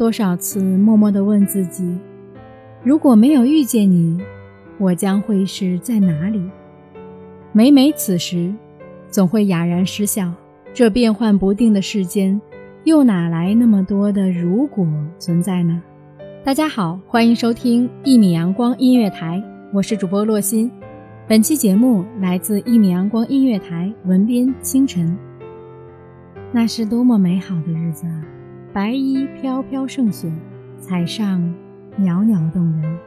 [0.00, 1.98] 多少次默默地问自己：
[2.82, 4.18] 如果没有遇见你，
[4.78, 6.42] 我将会是在哪里？
[7.52, 8.50] 每每此时，
[9.10, 10.32] 总会哑然失笑。
[10.72, 12.40] 这变幻不定的世间，
[12.84, 14.86] 又哪来那么多的如果
[15.18, 15.82] 存在呢？
[16.42, 20.70] 大家好，欢迎收听一米阳光音乐台，我是主播洛心。
[21.28, 25.14] 本期节目来自一米阳光音乐台，文编清晨。
[26.52, 28.24] 那是多么美好的日子啊！
[28.72, 30.30] 白衣飘飘胜雪，
[30.78, 31.42] 彩上
[31.96, 32.98] 袅袅动人。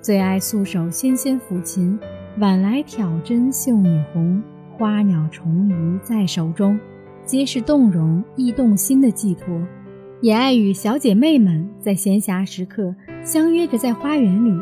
[0.00, 1.98] 最爱素手纤纤抚琴，
[2.38, 4.42] 晚来挑针绣女红。
[4.70, 6.80] 花鸟虫鱼在手中，
[7.26, 9.60] 皆是动容易动心的寄托。
[10.22, 14.58] 也爱与小姐妹们在闲暇时刻相约着在花园里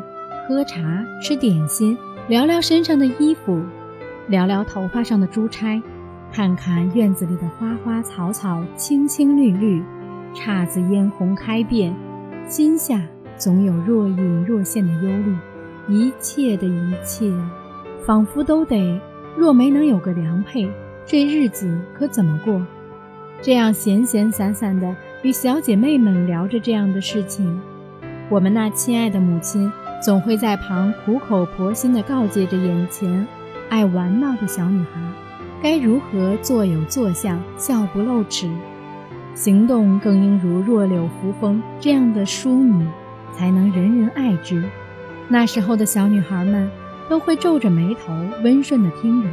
[0.48, 1.96] 喝茶、吃点心，
[2.28, 3.62] 聊聊身上的衣服，
[4.26, 5.80] 聊聊头发上的珠钗，
[6.32, 9.80] 看看院子里的花花草草青青绿绿。
[10.34, 11.94] 姹紫嫣红开遍，
[12.48, 13.00] 心下
[13.36, 15.36] 总有若隐若现的忧虑。
[15.88, 17.32] 一切的一切，
[18.06, 19.00] 仿佛都得
[19.36, 20.70] 若没能有个良配，
[21.04, 22.64] 这日子可怎么过？
[23.42, 27.60] 这样闲闲散散的与小姐妹们聊着这样的事情，
[28.28, 33.26] 我们那亲爱的母亲总会在旁苦口婆心地告诫着眼前
[33.68, 35.00] 爱玩闹的小女孩，
[35.60, 38.48] 该如何坐有坐相，笑不露齿。
[39.34, 42.86] 行动更应如弱柳扶风这样的淑女，
[43.32, 44.62] 才能人人爱之。
[45.28, 46.68] 那时候的小女孩们
[47.08, 49.28] 都会皱着眉头，温顺地听着，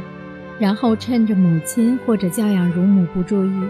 [0.58, 3.62] 然后趁着母亲或者教养乳母不注意，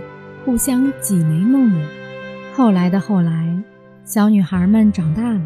[0.45, 1.89] 互相挤眉弄眼。
[2.55, 3.49] 后来的后来，
[4.05, 5.41] 小女孩们长大了，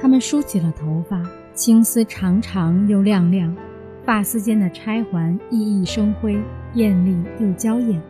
[0.00, 1.22] 她们梳起了头发，
[1.54, 3.54] 青丝长长又亮亮，
[4.04, 6.40] 发丝间的钗环熠熠生辉，
[6.72, 8.00] 艳丽又娇艳。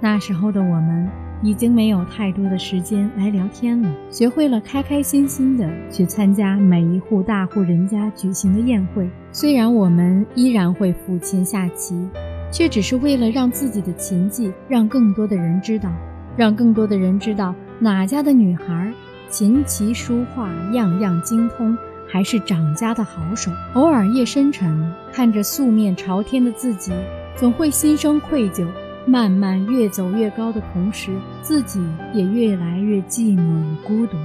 [0.00, 1.10] 那时候的我们。
[1.42, 9.08] 已经没有太多的时间来聊天了，学会了开开心心的去参加每一户大户人家举行的宴会。
[9.30, 12.08] 虽然我们依然会抚琴下棋，
[12.50, 15.90] 却只是为了让自己的琴技让更多的人知道，
[16.36, 18.92] 让更多的人知道哪家的女孩
[19.28, 21.76] 琴棋书画样样精通，
[22.08, 23.50] 还是掌家的好手。
[23.74, 26.92] 偶尔夜深沉，看着素面朝天的自己，
[27.36, 28.66] 总会心生愧疚。
[29.06, 31.10] 慢慢越走越高的同时，
[31.42, 31.80] 自己
[32.12, 34.16] 也越来越寂寞与孤独。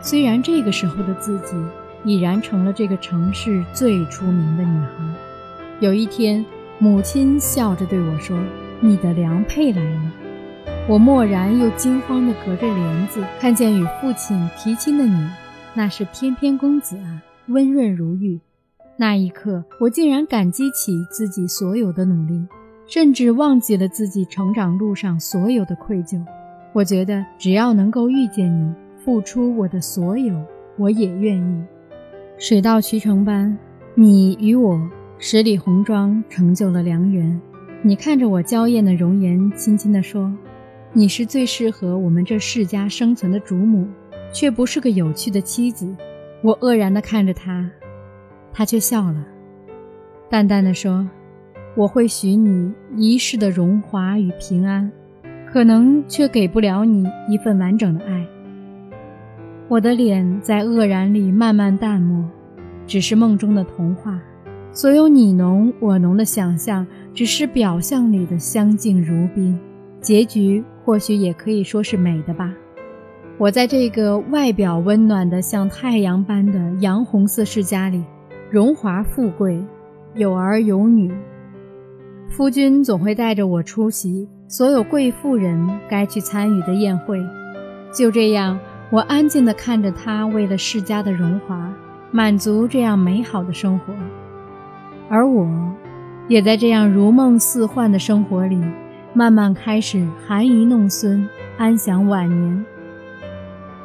[0.00, 1.56] 虽然这个时候的自己
[2.04, 5.14] 已然成了这个城市最出名的女孩。
[5.80, 6.44] 有一天，
[6.78, 8.38] 母亲笑着对我说
[8.80, 10.12] ：“你的良配来了。”
[10.86, 15.28] 我蓦然又惊慌地隔着帘子看见与父亲提亲的你，
[15.72, 18.40] 那是翩翩公子啊，温润如玉。
[18.96, 22.46] 那一刻，我竟然感激起自己所有的努力。
[22.86, 26.22] 甚至忘记了自己成长路上所有的愧疚。
[26.72, 28.72] 我觉得只要能够遇见你，
[29.04, 30.34] 付出我的所有，
[30.76, 31.64] 我也愿意。
[32.38, 33.56] 水到渠成般，
[33.94, 34.80] 你与我
[35.18, 37.40] 十里红妆成就了良缘。
[37.82, 40.32] 你看着我娇艳的容颜，轻轻地说
[40.92, 43.86] ：“你是最适合我们这世家生存的主母，
[44.32, 45.94] 却不是个有趣的妻子。”
[46.42, 47.70] 我愕然地看着他，
[48.52, 49.24] 他却笑了，
[50.28, 51.08] 淡淡的说。
[51.76, 54.88] 我会许你一世的荣华与平安，
[55.50, 58.24] 可能却给不了你一份完整的爱。
[59.66, 62.24] 我的脸在愕然里慢慢淡漠，
[62.86, 64.20] 只是梦中的童话。
[64.72, 69.58] 所有你侬我侬的想象，只是表象里的相敬如宾，
[70.00, 72.54] 结局或许也可以说是美的吧。
[73.36, 78.04] 我在这个外表温暖的像太阳般的洋红色世家里，
[78.48, 79.60] 荣华富贵，
[80.14, 81.12] 有儿有女。
[82.36, 87.24] 夫君总会带着我出席所有贵妇人该去参与的宴会，
[87.92, 88.58] 就这样，
[88.90, 91.72] 我安静地看着他为了世家的荣华，
[92.10, 93.94] 满足这样美好的生活，
[95.08, 95.48] 而我，
[96.26, 98.60] 也在这样如梦似幻的生活里，
[99.12, 102.64] 慢慢开始含饴弄孙，安享晚年。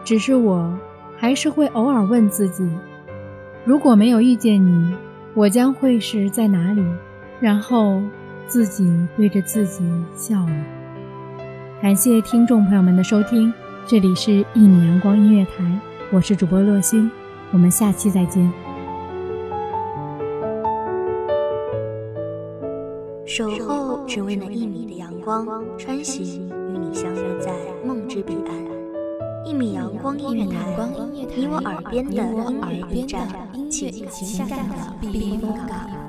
[0.04, 0.76] 只是我，
[1.16, 2.68] 还是会偶尔问自己：
[3.64, 4.92] 如果没有遇见你，
[5.36, 6.84] 我将会是在哪里？
[7.40, 8.02] 然后。
[8.50, 9.84] 自己对着自己
[10.16, 10.52] 笑了。
[11.82, 13.54] 感谢听众朋友们的收听，
[13.86, 15.64] 这里是《一米阳光音乐台》，
[16.12, 17.10] 我是主播洛星，
[17.52, 18.52] 我们下期再见。
[23.24, 25.48] 守候只为那一米的阳光，
[25.78, 27.54] 穿行与你相约在
[27.86, 28.56] 梦之彼岸。
[29.46, 30.76] 一米阳光音乐台，
[31.36, 33.28] 你我耳边的音乐驿站，
[33.70, 36.09] 情感的避风港。